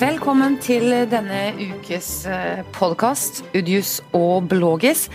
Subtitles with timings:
[0.00, 2.22] Velkommen til denne ukes
[2.72, 5.10] podkast, Udius og Blågis.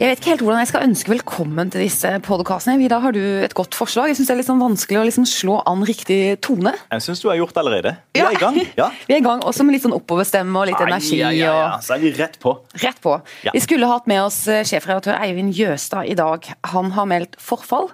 [0.00, 2.74] Jeg vet ikke helt hvordan jeg skal ønske velkommen til disse podkastene.
[2.82, 4.10] Vidar, har du et godt forslag?
[4.10, 6.74] Jeg syns det er litt sånn vanskelig å liksom slå an riktig tone.
[6.90, 7.94] Jeg syns du har gjort det allerede.
[8.18, 8.58] Vi er i gang.
[8.74, 8.90] Ja.
[9.06, 11.22] vi er i gang, Også med litt sånn oppoverstemme og litt energi.
[11.22, 11.72] Ja, ja, ja.
[11.86, 12.58] Så er vi rett på.
[12.82, 13.14] Rett på.
[13.54, 16.50] Vi skulle hatt med oss eh, sjefredaktør Eivind Jøstad i dag.
[16.74, 17.92] Han har meldt forfall.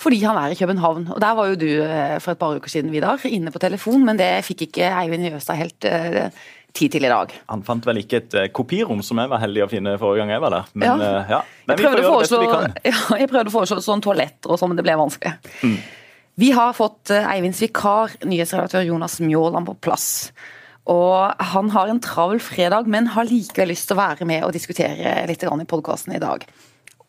[0.00, 1.10] Fordi han er i København.
[1.14, 4.04] Og Der var jo du eh, for et par uker siden, Vidar, inne på telefon,
[4.06, 6.30] men det fikk ikke Eivind Jøstad helt uh,
[6.72, 7.34] tid til i dag.
[7.52, 10.32] Han fant vel ikke et uh, kopirom som jeg var heldig å finne forrige gang
[10.36, 10.70] jeg var der.
[10.72, 11.24] Men, ja.
[11.36, 11.40] Ja.
[11.68, 12.78] men vi får gjøre det beste vi kan.
[12.92, 15.34] Ja, jeg prøvde å foreslå sånn toaletter og sånn, men det ble vanskelig.
[15.60, 15.76] Mm.
[16.40, 20.08] Vi har fått Eivinds vikar, nyhetsredaktør Jonas Mjåland, på plass.
[20.88, 24.54] Og han har en travel fredag, men har likevel lyst til å være med og
[24.56, 26.46] diskutere litt i podkasten i dag.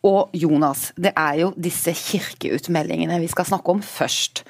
[0.08, 4.44] Og Jonas, det er jo disse kirkeutmeldingene vi skal snakke om først.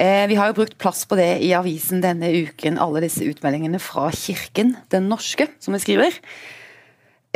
[0.00, 3.80] Eh, vi har jo brukt plass på det i avisen denne uken, alle disse utmeldingene
[3.82, 6.16] fra Kirken, den norske, som vi skriver.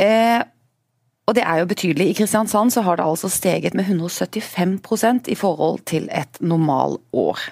[0.01, 0.41] Eh,
[1.25, 2.07] og det er jo betydelig.
[2.11, 7.45] I Kristiansand så har det altså steget med 175% i forhold til et normalår.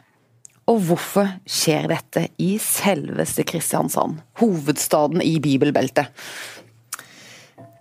[0.71, 6.13] Og hvorfor skjer dette i selveste Kristiansand, hovedstaden i bibelbeltet?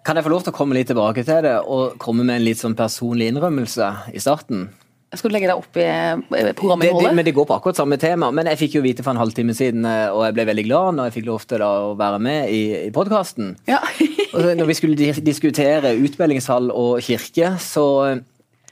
[0.05, 2.45] Kan jeg få lov til å komme litt tilbake til det, og komme med en
[2.45, 4.69] litt sånn personlig innrømmelse i starten?
[5.11, 8.29] Skal du legge deg opp i eh, Det, Men det går på akkurat samme tema.
[8.31, 10.97] Men jeg fikk jo vite for en halvtime siden, eh, og jeg ble veldig glad
[10.97, 13.57] når jeg fikk lov til å være med i, i podkasten.
[13.67, 13.81] Ja.
[14.61, 17.85] når vi skulle diskutere utmeldingshall og kirke, så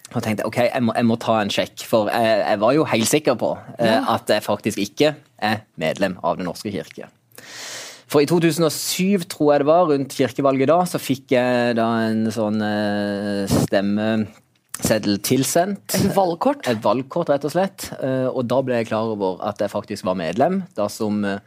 [0.10, 2.74] og tenkte jeg ok, jeg må, jeg må ta en sjekk, for jeg, jeg, var
[2.74, 7.12] jo helt sikker på eh, at jeg faktisk ikke er medlem av Den norske kirke.
[8.10, 12.24] For i 2007, tror jeg det var, rundt kirkevalget da, så fikk jeg da en
[12.34, 14.14] sånn stemmeseddel stemme
[14.80, 15.98] seddel tilsendt.
[15.98, 16.64] Et valgkort?
[16.70, 17.90] Et valgkort, rett og slett.
[18.00, 21.44] Eh, og da ble jeg klar over at jeg faktisk var medlem, da som eh,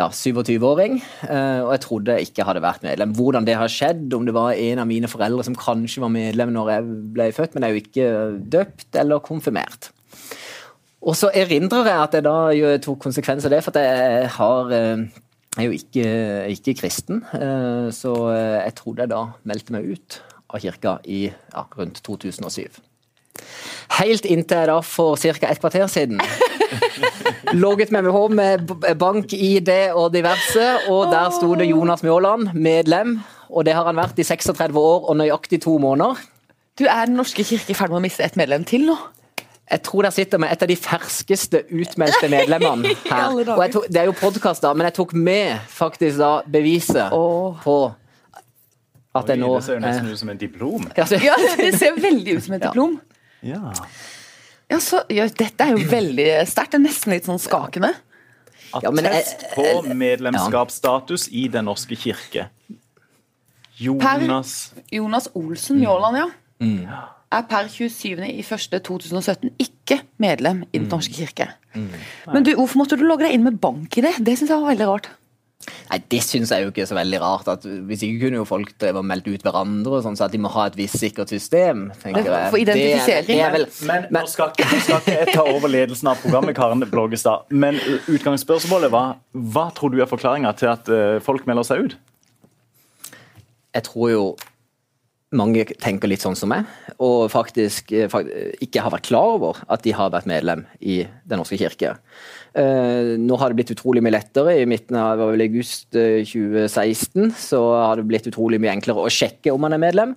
[0.00, 0.98] ja, 27-åring.
[1.28, 3.14] Eh, og jeg trodde jeg ikke hadde vært medlem.
[3.16, 6.54] Hvordan det har skjedd, om det var en av mine foreldre som kanskje var medlem
[6.54, 8.12] når jeg ble født, men jeg er jo ikke
[8.56, 9.92] døpt eller konfirmert.
[11.02, 12.36] Og så erindrer jeg at jeg da
[12.82, 14.74] tok konsekvens av det, for at jeg har
[15.58, 16.06] er jo ikke,
[16.54, 17.20] ikke kristen,
[17.92, 20.16] så jeg trodde jeg da meldte meg ut
[20.52, 22.80] av kirka i ja, rundt 2007.
[23.98, 25.48] Helt inntil jeg da for ca.
[25.48, 26.20] et kvarter siden
[27.64, 33.18] logget med meg home med bank-ID og diverse, og der sto det Jonas Mjåland, medlem.
[33.52, 36.20] Og det har han vært i 36 år og nøyaktig to måneder.
[36.78, 38.96] Du Er Den norske kirke i ferd med å miste et medlem til nå?
[39.72, 43.32] Jeg tror dere sitter med et av de ferskeste utmeldte medlemmene her.
[43.32, 47.56] Og tok, det er jo podkast, men jeg tok med faktisk da beviset oh.
[47.64, 47.76] på
[49.12, 50.84] at det, nå, det ser jo nesten ut som en diplom.
[50.96, 51.04] Ja,
[51.58, 52.96] det ser veldig ut som et diplom.
[53.44, 53.72] Ja.
[54.72, 56.72] Ja, så, ja, dette er jo veldig sterkt.
[56.72, 57.92] Det er nesten litt sånn skakende.
[58.72, 62.46] Attest på medlemskapsstatus i Den norske kirke.
[63.82, 66.28] Jonas per Jonas Olsen Mjåland, ja.
[66.62, 66.86] Mm.
[67.32, 70.92] Er per 27.01.2017 ikke medlem i Den mm.
[70.92, 71.48] norske kirke.
[71.72, 71.88] Mm.
[72.34, 74.18] Men du, hvorfor måtte du logge deg inn med bank i det?
[74.20, 75.08] Det syns jeg var veldig rart.
[75.62, 77.48] Nei, Det syns jeg jo ikke er så veldig rart.
[77.48, 80.34] at Hvis ikke kunne jo folk drevet og meldt ut hverandre, og sånn, så at
[80.34, 81.90] de må ha et visst sikkert system.
[82.02, 82.50] tenker jeg.
[82.50, 83.42] For identifisering.
[83.42, 86.56] Det, vel, men, men nå skal, ikke, skal ikke jeg ta over ledelsen av programmet,
[86.58, 87.48] Karen Blågestad.
[87.50, 87.78] Men
[88.10, 92.00] utgangsspørsmålet var hva tror du er forklaringa til at uh, folk melder seg ut?
[93.72, 94.24] Jeg tror jo
[95.36, 96.68] mange tenker litt sånn som meg,
[97.02, 101.02] og faktisk, eh, faktisk ikke har vært klar over at de har vært medlem i
[101.26, 101.96] Den norske kirke.
[102.52, 104.58] Uh, nå har det blitt utrolig mye lettere.
[104.60, 109.54] I midten av august 2016 eh, så har det blitt utrolig mye enklere å sjekke
[109.54, 110.16] om man er medlem,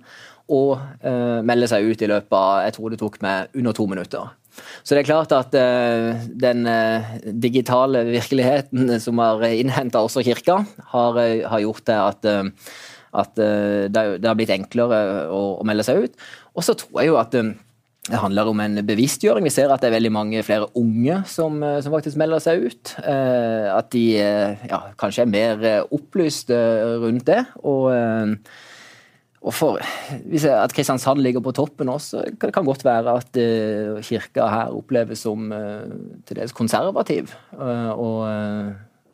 [0.52, 3.86] og uh, melde seg ut i løpet av jeg tror det tok meg under to
[3.88, 4.34] minutter.
[4.84, 6.12] Så det er klart at uh,
[6.44, 6.68] den
[7.40, 10.60] digitale virkeligheten som har innhenta også kirka,
[10.92, 11.18] har,
[11.48, 12.30] har, gjort det at,
[13.16, 16.26] at det, har blitt enklere å, å, melde seg ut.
[16.56, 17.34] Og så tror jeg jo at
[18.06, 19.46] det handler om en bevisstgjøring.
[19.46, 22.68] Vi ser at det er veldig mange flere unge som, eh, som faktisk melder seg
[22.68, 22.94] ut.
[23.02, 26.52] Eh, at de eh, ja, kanskje er mer opplyst
[27.02, 27.42] rundt det.
[27.66, 27.90] Og,
[29.46, 33.40] og for, at Kristiansand ligger på toppen også, kan kan godt være at
[34.06, 35.50] kirka her oppleves som
[36.26, 37.34] til dels konservativ.
[37.56, 38.26] og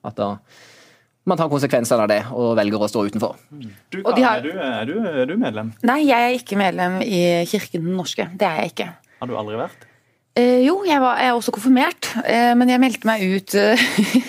[0.02, 0.34] at da
[1.28, 3.38] man tar konsekvensene av det og velger å stå utenfor.
[3.92, 4.40] Du, Karen, har...
[4.40, 5.70] er, du, er, du, er, du, medlem?
[5.86, 8.26] Nei, jeg er ikke medlem i Kirken den norske.
[8.38, 8.90] Det er jeg ikke.
[9.22, 9.86] Har du aldri vært?
[10.32, 13.86] Eh, jo, jeg, var, jeg, er også konfirmert, eh, men jeg meldte meg ut eh,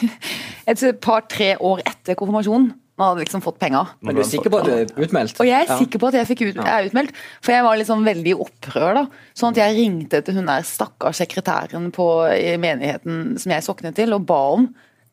[0.72, 2.74] et par-tre år etter konfirmasjonen.
[3.00, 3.96] Man hadde liksom fått penger.
[4.06, 5.40] Men du er sikker på at du er utmeldt?
[5.42, 5.78] Og jeg er ja.
[5.80, 7.16] sikker på at jeg, fikk ut, er utmeldt.
[7.42, 9.00] For jeg var liksom veldig i opprør.
[9.00, 9.04] da.
[9.34, 12.06] Sånn at jeg ringte til hun der stakkars sekretæren på,
[12.38, 14.68] i menigheten som jeg soknet til, og ba om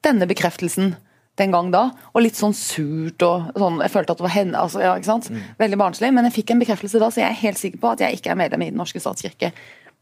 [0.05, 0.93] denne bekreftelsen
[1.41, 3.81] den gang da, og litt sånn surt og sånn.
[3.85, 5.31] Jeg følte at det var henne, altså, ja, ikke sant?
[5.61, 8.05] Veldig barnslig, men jeg fikk en bekreftelse da, så jeg er helt sikker på at
[8.05, 9.53] jeg ikke er medlem i Den norske statskirke.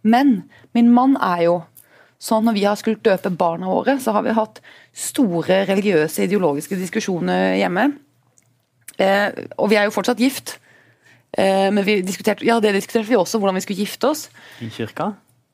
[0.03, 0.41] Men
[0.77, 1.59] min mann er jo
[2.19, 4.61] sånn når vi har skulle døpe barna våre, så har vi hatt
[4.97, 7.93] store religiøse, ideologiske diskusjoner hjemme.
[8.99, 10.57] Eh, og vi er jo fortsatt gift.
[11.39, 14.27] Eh, men vi diskuterte, ja, det diskuterte vi også, hvordan vi skulle gifte oss.
[14.65, 15.13] I kirka?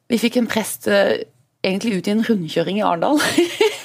[0.08, 1.26] Vi fikk en prest eh,
[1.64, 3.20] egentlig ut i en rundkjøring i Arendal.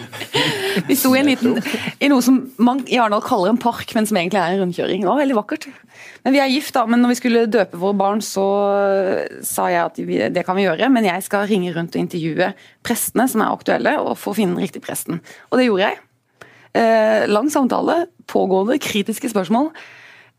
[0.88, 1.56] vi sto i en liten,
[2.02, 5.04] i noe som man i Arendal kaller en park, men som egentlig er en rundkjøring.
[5.04, 5.68] Det var veldig vakkert.
[6.24, 6.84] Men vi er gift, da.
[6.90, 8.46] Men når vi skulle døpe våre barn, så
[9.46, 12.52] sa jeg at vi, det kan vi gjøre, men jeg skal ringe rundt og intervjue
[12.86, 15.22] prestene som er aktuelle, og få finne den riktige presten.
[15.50, 16.00] Og det gjorde jeg.
[16.72, 19.72] Eh, lang samtale, pågående, kritiske spørsmål.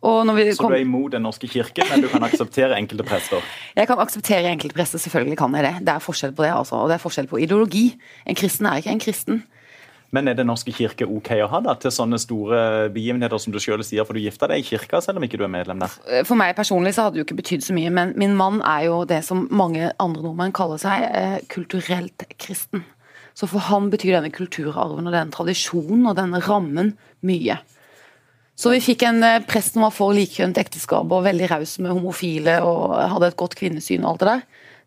[0.03, 3.45] Så du er imot Den norske kirke, men du kan akseptere enkelte prester?
[3.79, 5.73] Jeg kan akseptere enkelte prester, selvfølgelig kan jeg det.
[5.87, 6.75] Det er forskjell på det, altså.
[6.83, 7.85] Og det er forskjell på ideologi.
[8.27, 9.43] En kristen er ikke en kristen.
[10.13, 13.57] Men er Den norske kirke ok å ha da, til sånne store begivenheter som du
[13.63, 15.95] selv sier, for du gifta deg i kirka selv om ikke du er medlem der?
[16.27, 18.89] For meg personlig så hadde det jo ikke betydd så mye, men min mann er
[18.91, 22.85] jo det som mange andre nordmenn kaller seg, eh, kulturelt kristen.
[23.33, 26.93] Så for han betyr denne kulturarven og denne tradisjonen og denne rammen
[27.25, 27.57] mye.
[28.55, 31.93] Så vi fikk en eh, prest som var for likkjønnet ekteskap og veldig raus med
[31.95, 34.43] homofile og hadde et godt kvinnesyn og alt det der,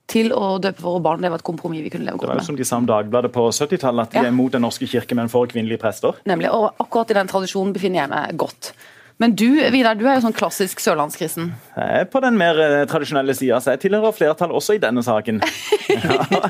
[0.07, 1.23] til å døpe våre barn.
[1.25, 2.37] Det var et kompromiss vi kunne leve godt med.
[2.37, 4.29] Det var jo som de sa om Dagbladet på 70-tallet, at de Ja.
[4.29, 6.15] er imot Den norske kirke, men for kvinnelige prester.
[6.31, 8.71] Nemlig, og akkurat i den tradisjonen befinner jeg meg godt.
[9.19, 11.49] Men du Vidar, du er jo sånn klassisk sørlandskristen.
[11.75, 15.03] Jeg er på den mer eh, tradisjonelle sida, så jeg tilhører flertall også i denne
[15.03, 15.43] saken.
[15.97, 16.49] Ja.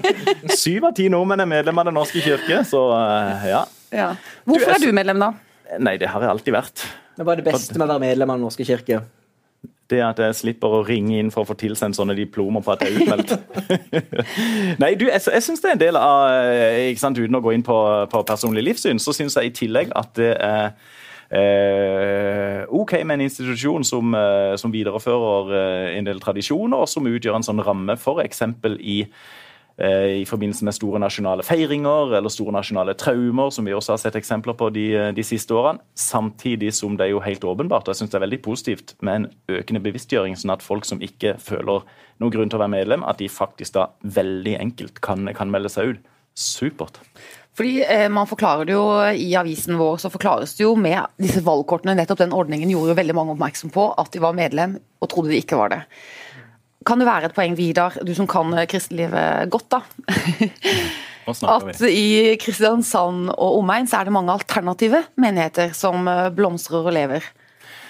[0.57, 2.81] Syv av ti nordmenn er medlem av Den norske kirke, så
[3.47, 3.61] ja.
[3.95, 4.09] ja.
[4.45, 5.29] Hvorfor Du, jeg er du medlem, da?
[5.79, 6.83] Nei, det har jeg alltid vært.
[7.17, 9.01] Hva er det beste med å være medlem av Den norske kirke?
[9.87, 12.83] Det at jeg slipper å ringe inn for å få tilsendt sånne diplomer på at
[12.83, 13.33] jeg er utmeldt.
[14.83, 17.43] Nei, du, jeg, jeg syns det er en del av eh, ikke sant, Uten å
[17.45, 17.79] gå inn på,
[18.11, 20.75] på personlig livssyn, så syns jeg i tillegg at det er
[21.31, 27.07] eh, OK med en institusjon som, eh, som viderefører eh, en del tradisjoner, og som
[27.07, 28.43] utgjør en sånn ramme, f.eks.
[28.83, 28.99] i
[29.77, 34.17] i forbindelse med store nasjonale feiringer eller store nasjonale traumer, som vi også har sett
[34.17, 35.85] eksempler på de, de siste årene.
[36.01, 39.19] Samtidig som det er jo helt åpenbart, og jeg synes det er veldig positivt med
[39.19, 41.85] en økende bevisstgjøring, sånn at folk som ikke føler
[42.23, 45.73] noen grunn til å være medlem, at de faktisk da veldig enkelt kan, kan melde
[45.73, 46.13] seg ut.
[46.37, 46.99] Supert.
[47.57, 48.85] Fordi eh, man forklarer det jo
[49.17, 51.95] I avisen vår så forklares det jo med disse valgkortene.
[51.97, 55.33] Nettopp den ordningen gjorde jo veldig mange oppmerksom på at de var medlem, og trodde
[55.33, 55.81] de ikke var det.
[56.87, 59.81] Kan det være et poeng, Vidar, du som kan kristelivet godt, da?
[61.27, 66.95] At i Kristiansand og omegn så er det mange alternative menigheter som eh, blomstrer og
[66.95, 67.27] lever.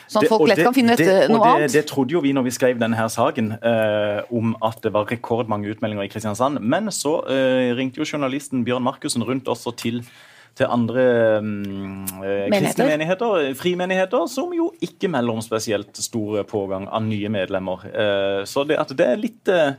[0.09, 1.73] Sånn at Det- folk lett det- kan finne det, eh, noe det, annet.
[1.73, 5.05] Det trodde jo vi når vi skrev denne her saken, eh, om at det var
[5.05, 6.61] rekordmange utmeldinger i Kristiansand.
[6.63, 10.01] Men så eh, ringte jo journalisten Bjørn Markussen rundt også til,
[10.57, 11.05] til andre
[11.45, 17.31] um, eh, kristne menigheter, frimenigheter, som jo ikke melder om spesielt stor pågang av nye
[17.33, 17.85] medlemmer.
[17.93, 19.75] Uh, så det, at det er litt uh,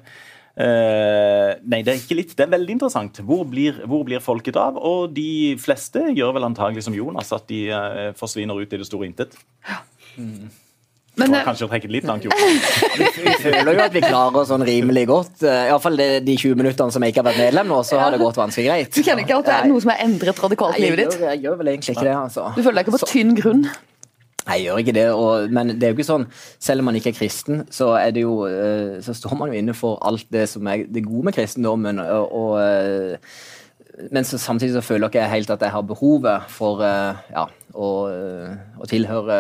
[0.58, 2.36] eh, nei, det er ikke litt.
[2.38, 3.22] Det er veldig interessant.
[3.26, 4.80] Hvor blir, hvor blir folket av?
[4.82, 8.90] Og de fleste gjør vel antagelig som Jonas, at de eh, forsvinner ut i det
[8.90, 9.38] store intet.
[11.18, 12.30] Men det var kanskje å trekke det litt langt, jo.
[12.38, 15.42] Vi føler jo at vi klarer oss sånn rimelig godt.
[15.42, 18.14] eh, Iallfall de, de 20 minuttene som jeg ikke har vært medlem nå, så har
[18.14, 18.94] det gått ganske greit.
[18.94, 21.20] du kjenner ikke at det er noe som har endret radikalt livet jeg, ditt?
[21.20, 22.50] gjør, jeg gjør vel egentlig ikke det, altså.
[22.54, 23.66] Du føler deg ikke på tynn grunn?
[24.48, 26.24] Nei, jeg gjør ikke det, og, men det er jo ikke sånn
[26.64, 29.58] Selv om man ikke er kristen, så er det jo eh, Så står man jo
[29.60, 33.34] inne for alt det som er det gode med kristendommen, og, og eh,
[34.12, 37.48] men så, samtidig så føler ikke jeg helt at jeg har behovet for eh, ja,
[37.74, 39.38] å, eh, å, tilhøre,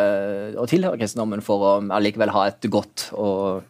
[0.57, 3.61] å tilhøre kristendommen for å allikevel ha et godt, og,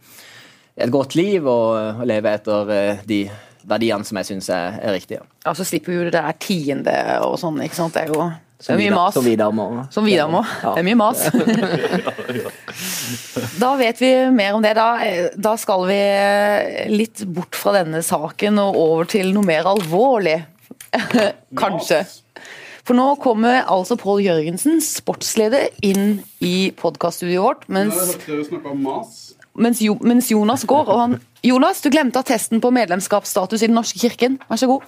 [0.79, 3.25] et godt liv og, og leve etter eh, de
[3.67, 5.25] verdiene som jeg syns er, er riktige.
[5.43, 7.97] Ja, så slipper vi jo det der tiende og sånn, ikke sant.
[7.97, 9.13] Det er jo det er mye mas.
[9.13, 9.65] Som Vidar må.
[9.93, 10.39] Som Vidar må.
[10.63, 10.71] Ja.
[10.73, 11.19] Det er mye mas.
[13.61, 14.73] Da vet vi mer om det.
[14.77, 14.97] Da,
[15.37, 15.97] da skal vi
[16.89, 20.39] litt bort fra denne saken og over til noe mer alvorlig.
[21.61, 22.03] Kanskje.
[22.87, 27.65] For nå kommer altså Pål Jørgensen, sportsleder, inn i podkaststudioet vårt.
[27.67, 27.97] Mens,
[29.57, 30.87] mens, Jo- mens Jonas går.
[30.87, 34.39] Og han, Jonas, du glemte attesten på medlemskapsstatus i Den norske kirken.
[34.47, 34.81] Vær så god.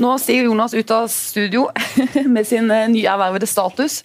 [0.00, 1.66] Nå stiger Jonas ut av studio
[2.34, 4.00] med sin eh, nyervervede status.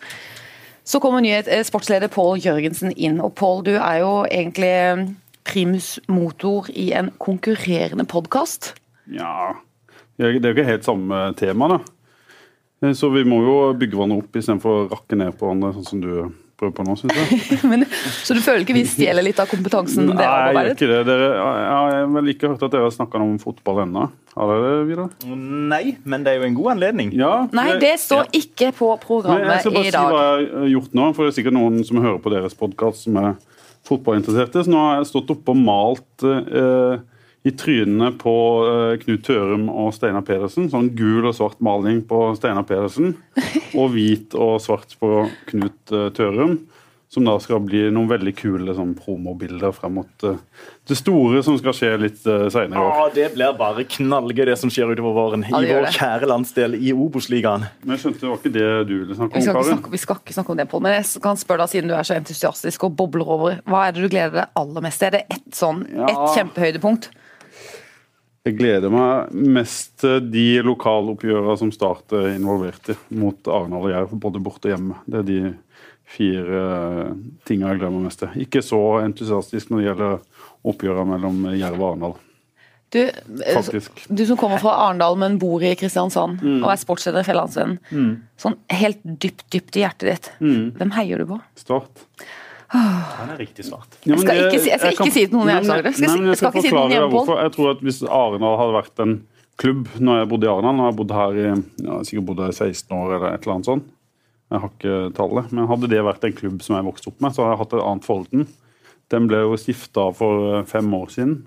[0.86, 3.22] Så kommer nye eh, sportsleder Pål Jørgensen inn.
[3.24, 5.06] Og Pål, du er jo egentlig eh,
[5.48, 8.74] primus motor i en konkurrerende podkast.
[9.08, 9.54] Ja
[10.18, 11.80] Det er jo ikke helt samme tema, da.
[12.84, 15.88] Eh, Så vi må jo bygge hverandre opp istedenfor å rakke ned på hverandre, sånn
[15.90, 16.12] som du
[16.56, 17.58] prøver på nå, syns jeg.
[17.72, 17.82] Men,
[18.24, 20.88] så du føler ikke vi stjeler litt av kompetansen Nei, dere har jeg gjør ikke
[20.92, 21.00] det.
[21.10, 24.06] Dere, jeg har vel ikke hørt at dere har snakka om fotball ennå.
[24.36, 25.10] Har dere det, Vidar?
[25.74, 27.12] Nei, men det er jo en god anledning.
[27.16, 27.34] Ja.
[27.56, 29.58] Nei, det står ikke på programmet i dag.
[29.58, 32.00] jeg skal bare si hva jeg har gjort nå, for det er sikkert noen som
[32.04, 33.36] hører på deres podkast som er
[33.90, 34.64] fotballinteresserte.
[34.66, 37.04] Så nå har jeg stått oppe og malt eh,
[37.46, 38.36] i trynene på
[38.66, 40.66] eh, Knut Tørum og Steinar Pedersen.
[40.72, 43.14] Sånn gul og svart maling på Steinar Pedersen,
[43.80, 46.64] og hvit og svart på Knut eh, Tørum.
[47.14, 50.40] Som da skal bli noen veldig kule sånn, promobilder frem mot uh,
[50.90, 53.12] det store som skal skje litt uh, seinere i år.
[53.14, 55.46] Det blir bare knallgøy, det som skjer utover våren.
[55.46, 55.92] I vår det.
[55.96, 57.68] kjære landsdel, i Obos-ligaen.
[57.86, 59.70] Men jeg skjønte det var ikke det du ville snakke om, Kari?
[59.70, 61.96] snakke, vi skal ikke snakke om det, Pål, men jeg kan spørre deg, siden du
[61.96, 65.14] er så entusiastisk og bobler over, hva er det du gleder deg aller mest til?
[65.14, 66.10] Er det ett sånn, Ja.
[66.10, 67.12] ett kjempehøydepunkt?
[68.46, 73.90] Jeg gleder meg mest til de lokaloppgjørene som Start er involvert i, mot Arendal og
[73.90, 75.00] Jerv, både borte og hjemme.
[75.10, 75.40] Det er de
[76.14, 77.16] fire eh,
[77.50, 78.38] tingene jeg gleder meg mest til.
[78.46, 82.16] Ikke så entusiastisk når det gjelder oppgjørene mellom Jerv og Arendal,
[82.94, 87.28] Du, eh, du som kommer fra Arendal, men bor i Kristiansand og er sportsleder i
[87.28, 88.22] Fjellandsvennen.
[88.40, 90.30] Sånn helt dypt, dypt i hjertet ditt.
[90.78, 91.42] Hvem heier du på?
[91.60, 92.06] Start.
[92.76, 93.96] Den er riktig svart.
[94.06, 95.48] Ja, men skal det- ikke si- jeg skal ikke si det til noen.
[95.48, 97.42] Jeg nei, men jeg skal ikke si det til hvorfor.
[97.42, 99.16] Jeg tror at Hvis Arendal hadde vært en
[99.58, 101.48] klubb når jeg bodde i Arendal, nå har jeg bodd her i
[101.86, 103.86] ja, sikkert bodd her i 16 år eller et eller annet sånt,
[104.52, 107.32] jeg har ikke tallet, men hadde det vært en klubb som jeg vokste opp med,
[107.34, 108.48] så hadde jeg hatt et annet forhold til den.
[109.10, 111.46] Den ble jo stifta for eh, fem år siden,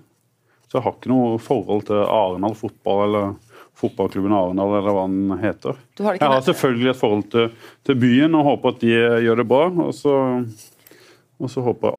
[0.67, 3.35] så jeg har ikke noe forhold til Arendal fotball eller
[3.79, 5.77] fotballklubben Arendal eller hva den heter.
[6.03, 7.51] Har Jeg har selvfølgelig et forhold til,
[7.85, 8.87] til byen og håper at de
[9.23, 9.63] gjør det bra.
[9.85, 10.13] Og så,
[11.39, 11.98] og så håper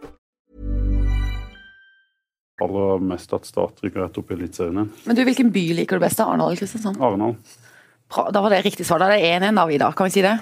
[2.63, 4.91] aller mest at Start rykker rett opp i Eliteserien igjen.
[5.05, 6.17] Men du, hvilken by liker du best?
[6.21, 6.27] da?
[6.31, 7.01] Arendal eller Kristiansand?
[7.01, 7.35] Arendal.
[8.35, 8.99] Da var det riktig svar.
[8.99, 9.93] Da er det 1-1 da, Vidar.
[9.97, 10.37] Kan vi si det?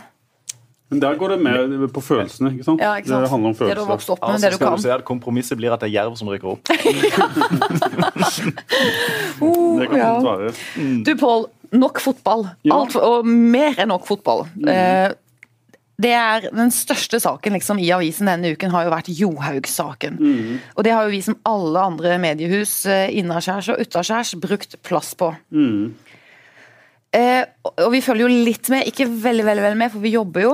[0.89, 2.79] Men der går det mer på følelsene, ikke sant?
[2.81, 3.21] Ja, ikke sant?
[3.27, 4.13] Det handler om Det du har vokst følelser.
[4.15, 4.77] opp med, Altså, det du skal kan.
[4.79, 6.65] du si at Kompromisset blir at det er Jerv som rykker opp.
[9.41, 10.09] Oh, Det kan ja.
[10.15, 11.03] fint være.
[11.05, 11.45] Du, Pål.
[11.77, 12.47] Nok fotball.
[12.65, 12.73] Ja.
[12.79, 14.47] Alt, og mer enn nok fotball.
[14.65, 15.11] Eh,
[15.99, 20.19] Det er Den største saken liksom, i avisen denne uken har jo vært Johaug-saken.
[20.77, 25.11] Og det har jo vi som alle andre mediehus eh, innaskjærs og utaskjærs brukt plass
[25.19, 25.33] på.
[27.11, 30.45] Eh, og vi følger jo litt med, ikke veldig veldig, veldig med, for vi jobber
[30.45, 30.51] jo,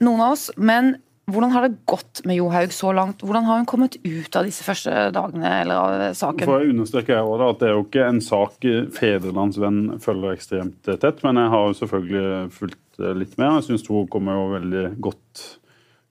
[0.00, 0.48] noen av oss.
[0.56, 0.94] Men
[1.30, 3.22] hvordan har det gått med Johaug så langt?
[3.22, 6.48] Hvordan har hun kommet ut av disse første dagene eller av saken?
[6.48, 10.90] For jeg understreker jeg også at Det er jo ikke en sak Fedrelandsvenn følger ekstremt
[10.90, 13.60] tett, men jeg har jo selvfølgelig fulgt eh, litt med.
[13.60, 15.44] Jeg syns hun kommer jo veldig godt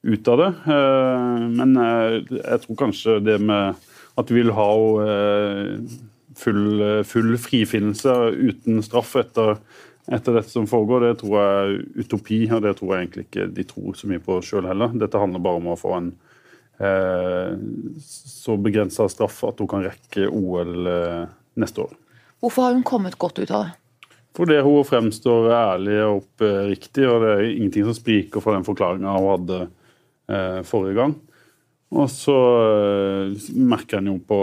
[0.07, 0.49] ut av det.
[0.77, 3.83] Eh, Men eh, jeg tror kanskje det med
[4.21, 4.71] at vi vil ha
[6.37, 9.59] full, full frifinnelse uten straff etter,
[10.07, 13.47] etter dette som foregår, det tror jeg er utopi, og det tror jeg egentlig ikke
[13.53, 14.95] de tror så mye på sjøl heller.
[15.01, 16.09] Dette handler bare om å få en
[16.81, 17.51] eh,
[18.05, 21.21] så begrensa straff at hun kan rekke OL eh,
[21.61, 21.93] neste år.
[22.41, 23.77] Hvorfor har hun kommet godt ut av det?
[24.37, 29.17] Fordi hun fremstår ærlig og oppriktig, og det er ingenting som spriker fra den forklaringa
[29.17, 29.59] hun hadde
[30.31, 31.17] eh, forrige gang.
[31.91, 34.37] Og så eh, merker en jo på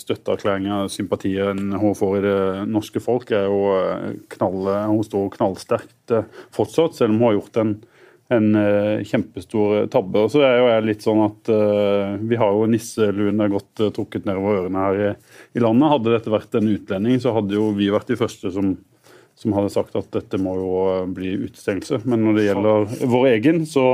[0.00, 2.38] støtteerklæringa, sympatien hun får i det
[2.72, 7.36] norske folk, er jo eh, knall, hun står knallsterkt eh, fortsatt, selv om hun har
[7.36, 7.74] gjort en,
[8.32, 8.48] en
[9.04, 10.24] kjempestor tabbe.
[10.24, 11.52] Og så er jo jeg litt sånn at
[12.24, 15.12] vi har jo nisseluen godt trukket nedover ørene her i,
[15.60, 15.90] i landet.
[15.92, 18.72] Hadde dette vært en utlending, så hadde jo vi vært de første som
[19.34, 20.74] som hadde sagt at dette må jo
[21.10, 22.04] bli utestengelse.
[22.06, 23.86] Men når det gjelder vår egen, så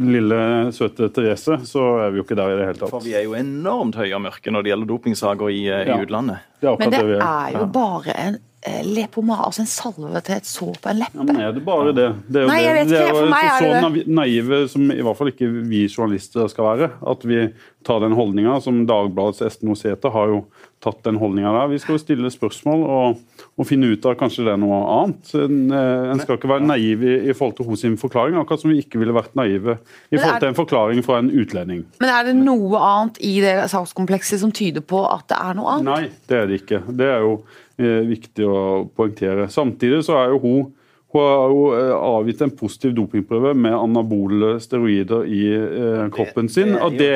[0.00, 2.90] lille søte Therese, så er vi jo ikke der i det hele tatt.
[2.90, 5.96] For vi er jo enormt høye og mørke når det gjelder dopingsaker i, eh, Ja.
[5.98, 6.38] i utlandet.
[6.60, 7.22] Det Men det det er.
[7.22, 8.38] er jo bare en
[8.84, 11.24] lepomar, altså en salve til et sår på en Ja, leppe.
[11.24, 12.14] men er det bare det?
[12.30, 12.74] det er jo Nei, det.
[12.74, 13.30] vet det er jo er
[13.60, 16.90] så naiv- naive som i hvert fall ikke vi journalister skal være.
[17.06, 17.52] At vi
[17.84, 20.44] tar den holdninga som Dagbladets Esten Oseta har jo
[20.82, 21.68] tatt den holdninga der.
[21.68, 23.18] Vi skal jo stille spørsmål og,
[23.60, 25.32] og finne ut av kanskje det er noe annet.
[25.36, 28.72] En, eh, skal ikke være naiv i, i forhold til hos sin forklaring, akkurat som
[28.72, 29.76] vi ikke ville vært naive
[30.08, 31.84] i forhold til en forklaring fra en utlending.
[32.00, 35.76] Men er det noe annet i det sakskomplekset som tyder på at det er noe
[35.76, 35.90] annet?
[35.90, 36.82] Nei, det er det ikke.
[36.88, 37.34] Det er jo
[37.76, 38.60] eh, viktig å
[38.96, 39.50] poengtere.
[39.52, 40.76] Samtidig så er jo hun
[41.10, 46.76] Hun har jo eh, avgitt en positiv dopingprøve med anabole steroider i eh, kroppen sin.
[46.78, 47.10] og det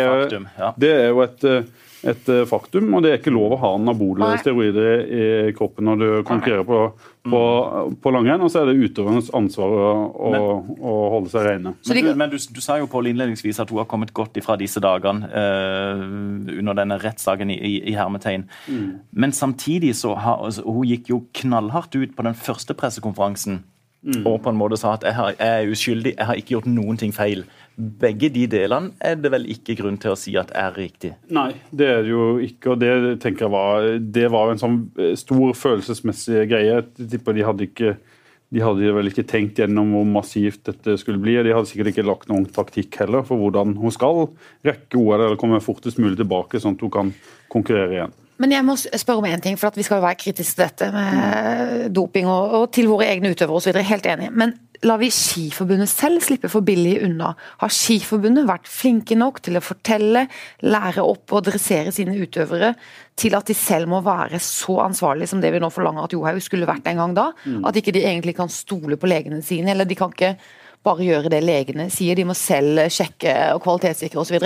[0.82, 1.44] det er jo et,
[2.04, 6.00] et eh, faktum, og det er ikke lov å ha anabole steroider i kroppen når
[6.00, 6.80] du konkurrerer på,
[7.32, 7.42] på,
[8.04, 8.44] på langrenn.
[8.44, 10.32] Og så er det utøvernes ansvar å, å,
[10.78, 11.74] å holde seg rene.
[11.88, 14.58] Men, du, men du, du sa jo Paul innledningsvis at hun har kommet godt ifra
[14.60, 16.06] disse dagene eh,
[16.58, 18.48] under denne rettssaken i, i, i hermetegn.
[19.12, 23.62] Men samtidig så har altså, hun gikk jo knallhardt ut på den første pressekonferansen
[24.04, 26.66] og på en måte sa at jeg, har, jeg er uskyldig, jeg har ikke gjort
[26.68, 27.44] noen ting feil.
[27.74, 31.14] Begge de delene er det vel ikke grunn til å si at er riktig.
[31.34, 32.74] Nei, det er det jo ikke.
[32.74, 32.92] og Det
[33.24, 36.76] tenker jeg var, det var en sånn eh, stor følelsesmessig greie.
[36.76, 37.96] Jeg tipper de hadde ikke
[38.54, 41.34] de hadde vel ikke tenkt gjennom hvor massivt dette skulle bli.
[41.40, 44.28] og De hadde sikkert ikke lagt noen taktikk heller for hvordan hun skal
[44.66, 47.10] rekke OL eller komme fortest mulig tilbake, sånn at hun kan
[47.50, 48.14] konkurrere igjen.
[48.42, 50.64] Men jeg må spørre om en ting, for at vi skal jo være kritiske til
[50.64, 53.78] dette med doping og, og til våre egne utøvere osv.
[53.86, 54.30] Helt enig.
[54.34, 57.30] Men lar vi Skiforbundet selv slippe for billig unna?
[57.62, 60.26] Har Skiforbundet vært flinke nok til å fortelle,
[60.66, 62.74] lære opp og dressere sine utøvere
[63.20, 66.42] til at de selv må være så ansvarlige som det vi nå forlanger at Johaug
[66.42, 67.30] skulle vært en gang da?
[67.70, 70.34] At ikke de egentlig kan stole på legene sine, eller de kan ikke
[70.84, 74.38] bare gjøre det legene sier, de må selv sjekke og kvalitetssikre osv.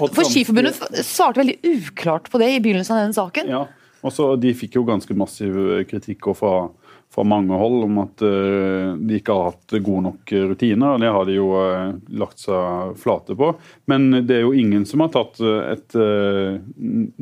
[0.00, 3.50] fått For Skiforbundet svarte veldig uklart på det i begynnelsen av denne saken.
[3.52, 3.64] Ja,
[4.02, 5.58] og så De fikk jo ganske massiv
[5.90, 6.66] kritikk fra,
[7.12, 10.96] fra mange hold om at uh, de ikke har hatt gode nok rutiner.
[10.96, 13.52] og Det har de jo uh, lagt seg flate på.
[13.90, 16.58] Men det er jo ingen som har tatt eh, et, uh,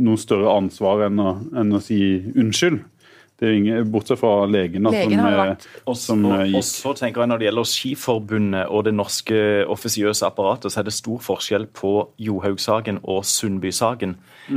[0.01, 2.01] noe større ansvar enn å, enn å si
[2.33, 2.81] unnskyld.
[3.41, 6.83] Det er ingen, Bortsett fra legen, da, Legen som, eh, vært- som eh, og, også,
[6.83, 10.93] så tenker jeg Når det gjelder Skiforbundet og det norske offisiøse apparatet, så er det
[10.93, 14.17] stor forskjell på Johaug-saken og Sundby-saken.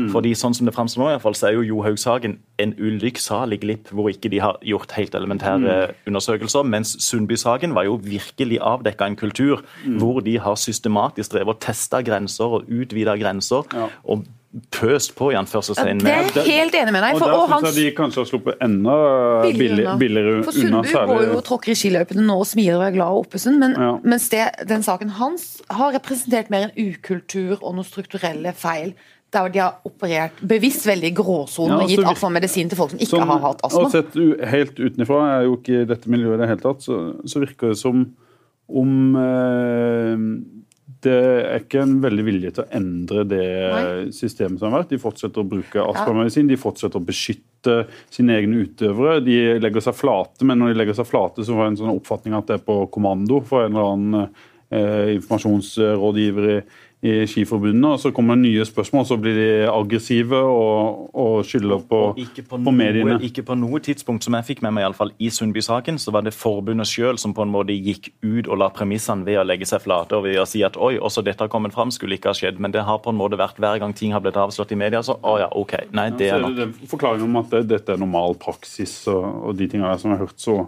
[0.09, 3.59] Fordi sånn som det fremstår nå, i hvert fall, så er jo Johaug-saken en ulykksalig
[3.61, 6.63] glipp hvor ikke de har gjort helt elementære undersøkelser.
[6.65, 9.61] Mens Sundby-saken var jo virkelig avdekka en kultur
[9.99, 13.63] hvor de har systematisk drevet og testa grenser og utvida grenser.
[13.73, 13.87] Ja.
[14.03, 14.25] og
[14.69, 17.15] pøst på i anførselstegn Det er jeg helt enig med deg.
[17.15, 18.97] Og For, Der og syns hans jeg de kanskje har sluppet enda
[19.47, 20.43] billigere, billigere unna.
[20.45, 23.25] For Sundbu går jo og tråkker i skiløypene nå og smiler og er glad og
[23.25, 23.97] oppesen, men Ja.
[24.03, 28.93] mens det, den saken hans har representert mer en ukultur og noen strukturelle feil.
[29.33, 32.77] Der de har operert bevisst veldig i gråsonen Ja, og gitt så vi- astmamedisin til
[32.77, 35.81] folk som ikke Sånn, har hatt Og sett u helt utenfra, jeg er jo ikke
[35.81, 38.05] i dette miljøet i det hele tatt, så, så virker det som
[38.69, 40.15] om eh,
[41.03, 44.13] det er ikke en veldig vilje til å endre det Nei.
[44.15, 44.93] systemet som har vært.
[44.93, 47.77] De fortsetter å bruke astmamedisin, de fortsetter å beskytte
[48.13, 49.19] sine egne utøvere.
[49.25, 51.93] De legger seg flate, men når de legger seg flate, så får jeg en sånn
[51.97, 56.57] oppfatning at det er på kommando for en eller annen eh, informasjonsrådgiver i,
[57.03, 57.83] i Skiforbundet.
[57.83, 62.19] og Så kommer det nye spørsmål, så blir de aggressive og, og skylder på, Og
[62.21, 63.17] ikke på, på mediene.
[63.17, 65.99] noe, ikke på noe tidspunkt som jeg fikk med meg i, alle fall, i Sundby-saken,
[65.99, 69.41] så var det forbundet sjøl som på en måte gikk ut og la premissene ved
[69.41, 71.91] å legge seg flate og ved å si at oi, også dette har kommet fram,
[71.91, 72.61] skulle ikke ha skjedd.
[72.63, 75.03] Men det har på en måte vært hver gang ting har blitt avslått i media,
[75.03, 75.75] så å ja, OK.
[75.91, 76.55] Nei, det ja, er er nok.
[76.55, 80.13] det den forklaringen om at det, dette er normal praksis og, og de tingene som
[80.13, 80.61] jeg har hørt så,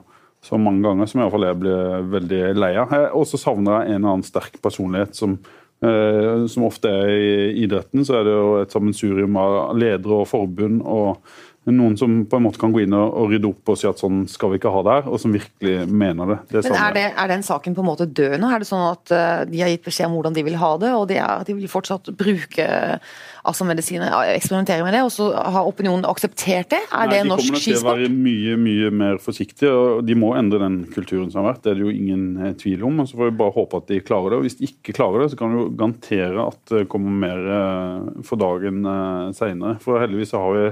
[0.44, 1.78] så mange ganger, som i hvert fall jeg ble
[2.12, 2.92] veldig lei av.
[2.92, 5.40] Jeg også savner jeg en eller annen sterk personlighet som
[6.52, 10.82] som ofte er i idretten, så er det jo et sammensurium av ledere og forbund
[10.82, 11.20] og
[11.74, 14.02] noen som på en måte kan gå inn og, og rydde opp og si at
[14.02, 16.38] sånn skal vi ikke ha det her, og som virkelig mener det.
[16.52, 18.52] det Men er, det, er den saken på en måte død nå?
[18.54, 20.92] Er det sånn at eh, de har gitt beskjed om hvordan de vil ha det,
[20.94, 22.68] og de, er de vil fortsatt bruke
[23.46, 26.82] astmamedisiner, eksperimentere med det, og så har opinionen akseptert det?
[26.90, 27.46] Er det Nei, skisport?
[27.46, 31.30] De kommer til å være mye mye mer forsiktige, og de må endre den kulturen
[31.32, 31.64] som har vært.
[31.66, 33.02] Det er det jo ingen eh, tvil om.
[33.02, 34.40] og Så får vi bare håpe at de klarer det.
[34.40, 37.48] og Hvis de ikke klarer det, så kan vi jo garantere at det kommer mer
[37.60, 39.80] eh, for dagen eh, seinere.
[39.84, 40.68] For heldigvis så har vi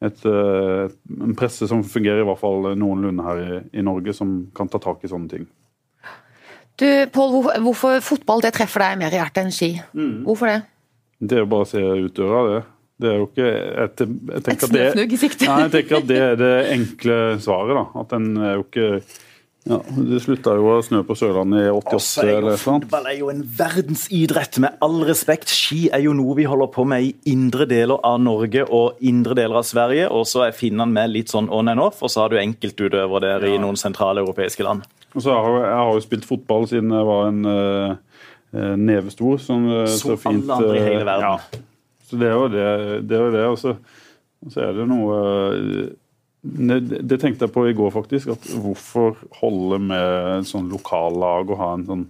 [0.00, 4.46] et, eh, en presse som fungerer i hvert fall noenlunde her i, i Norge, som
[4.56, 5.48] kan ta tak i sånne ting.
[6.80, 9.74] Du, Pål, hvor, hvorfor fotball det treffer deg mer i hjertet enn ski?
[9.92, 10.22] Mm.
[10.24, 10.60] Hvorfor det?
[11.20, 12.60] Det er jo bare å se ut døra, det.
[13.00, 15.48] Det er jo ikke Jeg, jeg Et snøfnugg i sikte?
[15.48, 17.78] Nei, jeg tenker at det er det enkle svaret.
[17.78, 17.84] da.
[18.02, 18.88] At den er jo ikke
[19.68, 22.86] ja, Det slutta jo å snø på Sørlandet i 88 Også er eller noe sånt.
[22.86, 25.52] fotball er jo en verdensidrett, med all respekt.
[25.52, 29.36] Ski er jo noe vi holder på med i indre deler av Norge og indre
[29.36, 30.08] deler av Sverige.
[30.08, 33.26] Og så er finnene med litt sånn on and off, og så har du enkeltutøvere
[33.26, 34.88] der i noen sentrale europeiske land.
[35.14, 39.40] Og så har jeg, har jo spilt fotball siden jeg var en uh, nevestor.
[39.42, 41.26] Som, eh, så, så fint, alle andre i hele verden.
[41.28, 41.66] Ja.
[42.10, 42.68] Så det er jo det.
[43.08, 43.44] det, er jo det.
[43.46, 45.18] Og, så, er det noe
[45.54, 45.90] eh,
[46.40, 48.32] det, tenkte jeg på i går, faktisk.
[48.32, 52.06] at Hvorfor holde med en sånn lokallag og ha en sånn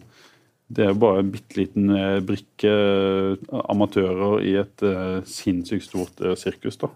[0.71, 5.83] Det er jo bare en bitte liten eh, brikke eh, amatører i et uh, sinnssykt
[5.83, 6.79] stort uh, sirkus.
[6.79, 6.93] da.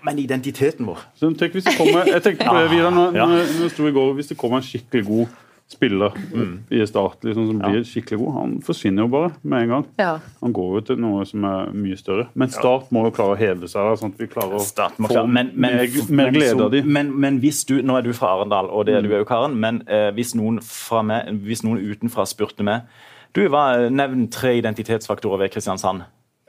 [0.00, 3.34] Men identiteten vår Så tenk hvis det kommer, jeg tenkte på det videre når, når,
[3.34, 5.36] når det sto i går, hvis det kommer en skikkelig god
[5.68, 6.64] spiller Mm.
[6.70, 9.84] i Start liksom, som blir skikkelig god, han forsvinner jo bare med en gang.
[9.98, 10.14] Ja.
[10.40, 12.28] Han går jo til noe som er mye større.
[12.34, 15.26] Men Start må jo klare å heve seg, da, sånn at vi klarer å få
[15.26, 16.88] men, men, mer, mer glede av dem.
[16.88, 19.58] Men, men hvis du, nå er du fra Arendal, og det er du òg, Karen,
[19.60, 22.88] men eh, hvis, noen fra meg, hvis noen utenfra spurte meg
[23.36, 26.06] Du, var Nevn tre identitetsfaktorer ved Kristiansand.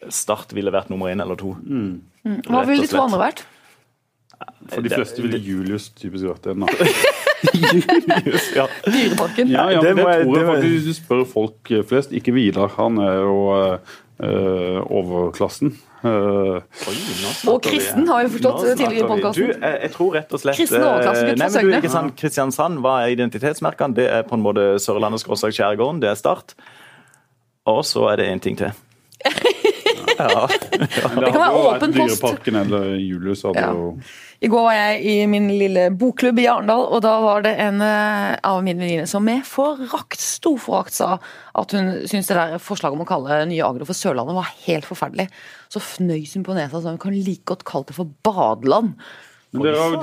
[0.08, 1.58] Start ville vært nummer én eller to.
[1.60, 2.00] Mm.
[2.48, 3.44] Hva ville de to andre vært?
[4.72, 6.64] For de fleste ville Julius typisk vært en.
[7.44, 8.20] da.
[8.56, 8.66] ja.
[8.86, 9.48] Dyreparken.
[9.54, 12.98] Ja, ja, Det det, jeg- tror jeg faktisk du spør folk flest, ikke Vidar, han
[13.04, 13.38] er jo
[14.24, 15.78] eh, overklassen.
[16.00, 16.62] Uh,
[17.52, 19.50] Og kristen har vi forstått tidligere i podkasten.
[19.50, 21.90] Du, jeg, jeg tror rett og slett Kristen overklasse, eh, gutt fra Søgne.
[21.92, 23.98] Sånn, Kristiansand, hva er identitetsmerkene?
[23.98, 26.56] Det er på en måte Sørlandet skråstrek skjærgården, det er Start.
[27.68, 28.72] Og så er det én ting til.
[30.20, 30.48] Ja.
[30.80, 32.20] det kan være åpen post.
[32.20, 33.70] Dyreparken eller Julius hadde Ja.
[33.74, 33.94] jo
[34.44, 37.82] I går var jeg i min lille bokklubb i Arendal, og da var det en
[37.84, 41.18] eh, av mine venninner som med forakt, stor forakt sa
[41.60, 44.88] at hun syntes det der forslaget om å kalle nye Agder for Sørlandet var helt
[44.88, 45.28] forferdelig.
[45.72, 48.96] Så fnøys hun på nesa og sa hun kan like godt kalle det for badeland.
[49.52, 49.96] Men dere har,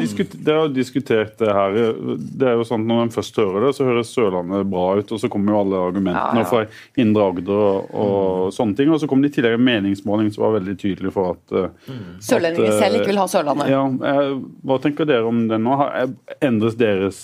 [0.42, 1.76] dere har diskutert det her.
[2.18, 5.12] Det er jo sånn at Når en først hører det, så høres Sørlandet bra ut,
[5.14, 6.48] og så kommer jo alle argumentene Ja, ja.
[6.50, 8.90] fra Indre Agder og, og sånne ting.
[8.90, 11.54] Og så kom det i tillegg en meningsmåling som var veldig tydelig for at
[11.87, 12.00] mm.
[12.26, 13.70] Sørlendinger eh, selv ikke vil ha Sørlandet.
[13.70, 15.78] Ja, jeg, Hva tenker dere om det nå?
[15.78, 17.20] Har- Endres deres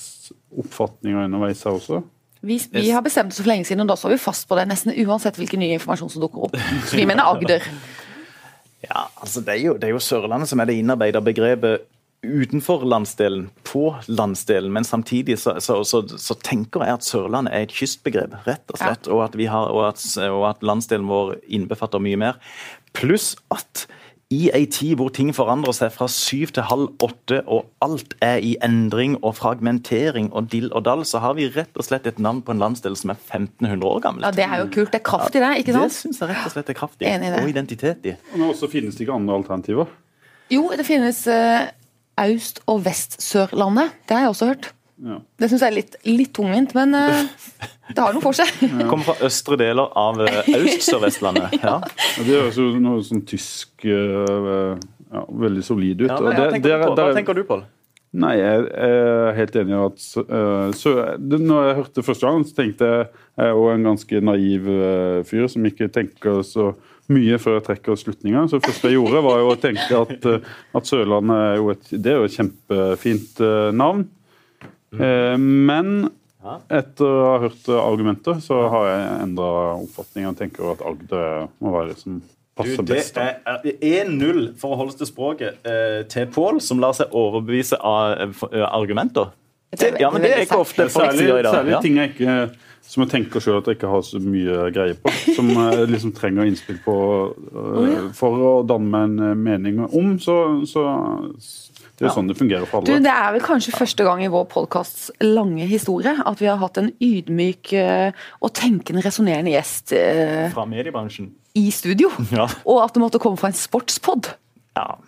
[0.63, 2.05] oppfatninger underveis her også?
[2.43, 4.69] Vi, vi har bestemt oss for lenge siden, og da står vi fast på det,
[4.71, 6.57] nesten uansett hvilken ny informasjon som dukker opp.
[6.87, 7.67] Så vi mener Agder.
[8.83, 11.85] Ja, altså det er, jo, det er jo Sørlandet som er det innarbeida begrepet
[12.23, 14.73] utenfor landsdelen, på landsdelen.
[14.73, 18.79] Men samtidig så, så, så, så tenker jeg at Sørlandet er et kystbegrep, rett og
[18.79, 19.11] slett.
[19.11, 22.39] Og, at vi har, og, at, og at landsdelen vår innbefatter mye mer.
[22.95, 23.87] Pluss at
[24.33, 28.39] i ei tid hvor ting forandrer seg fra syv til halv åtte, og alt er
[28.41, 32.23] i endring og fragmentering og dill og dall, så har vi rett og slett et
[32.23, 34.25] navn på en landsdel som er 1500 år gammel.
[34.25, 34.95] Ja, Det er jo kult.
[34.95, 35.93] Det er kraft i det, ikke sant?
[35.93, 37.11] Det syns jeg rett og slett er kraftig.
[37.11, 37.43] Enig i det.
[37.43, 38.17] Og identitet i.
[38.33, 39.93] Men også finnes det ikke andre alternativer.
[40.53, 41.69] Jo, det finnes eh,
[42.21, 43.93] Aust- og Vest-Sørlandet.
[44.09, 44.71] Det har jeg også hørt.
[45.03, 45.19] Ja.
[45.41, 47.23] Det syns jeg er litt, litt tungvint, men uh,
[47.95, 48.51] det har noe for seg.
[48.91, 51.57] Kommer fra østre deler av eh, Øst-Sør-Vestlandet.
[51.65, 51.79] ja.
[51.83, 54.75] Ja, Det høres jo noe sånn tysk eh,
[55.13, 56.11] ja, veldig solid ut.
[56.11, 56.99] Ja, men det- tenker det, du på?
[57.01, 57.65] hva tenker du, Pål?
[58.13, 62.43] Nei, jeg er helt enig i at uh, så, det, Når jeg hørte første gang,
[62.45, 63.07] så tenkte jeg
[63.41, 66.75] jeg er jo en ganske naiv eh, fyr som ikke tenker så
[67.11, 68.49] mye før jeg trekker slutninger.
[68.49, 71.71] Så det første jeg gjorde, var jo å tenke at, eh, at Sørlandet er jo
[71.75, 74.05] et, det er jo et kjempefint eh, navn.
[74.93, 76.11] Eh, men
[76.43, 81.75] etter å ha hørt argumenter, så har jeg endra oppfatning og tenker at Agder må
[81.75, 82.17] være det som
[82.59, 83.15] passer det best.
[83.19, 83.29] da.
[83.63, 85.63] er 1-0 for å holde til språket
[86.13, 89.31] til Pål, som lar seg overbevise av argumenter.
[89.73, 91.55] Det, ja, men det er ikke ofte folk sier i dag.
[91.55, 92.37] særlig ting jeg ikke
[92.93, 95.13] som jeg tenker selv at jeg ikke har så mye greie på.
[95.37, 96.95] Som jeg liksom trenger innspill på
[97.33, 100.17] uh, for å danne meg en øh, mening om.
[100.21, 100.35] Så,
[100.69, 100.83] så
[101.97, 102.99] det er sånn det fungerer for alle.
[102.99, 103.07] Du.
[103.07, 106.83] Det er vel kanskje første gang i vår podkasts lange historie at vi har hatt
[106.83, 111.31] en ydmyk eh, og tenkende, resonnerende gjest uh, Fra mediebransjen.
[111.57, 112.11] i studio.
[112.35, 112.49] Ja.
[112.67, 114.35] Og at det måtte komme fra en sportspod.
[114.77, 114.99] Ja.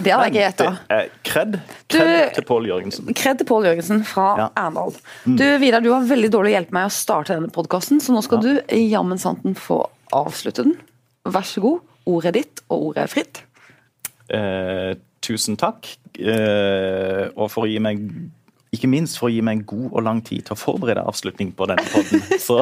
[0.00, 1.00] Det hadde jeg ikke gjetta.
[1.26, 1.58] Kred.
[1.92, 3.10] Kred til Pål Jørgensen.
[3.16, 4.48] Kred til Pål Jørgensen fra Ja.
[4.62, 4.94] Erndal.
[5.26, 8.22] Du Vidar, du var veldig dårlig å hjelpe meg å starte denne podkasten, så nå
[8.26, 9.82] skal du jammen santen få
[10.16, 10.76] avslutte den.
[11.28, 11.80] Vær så god.
[12.10, 13.42] Ordet er ditt, og ordet er fritt.
[14.32, 15.86] Eh, tusen takk.
[16.18, 18.00] Eh, og for å gi meg
[18.74, 21.66] ikke minst for å gi meg god og lang tid til å forberede avslutning på
[21.70, 22.22] denne podden.
[22.46, 22.60] Så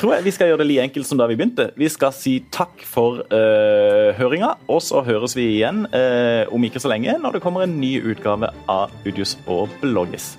[0.00, 1.70] tror jeg vi skal gjøre det like enkelt som da vi begynte.
[1.78, 6.80] Vi skal si takk for uh, høringa, og så høres vi igjen uh, om ikke
[6.82, 10.32] så lenge når det kommer en ny utgave av Udius og Bloggis.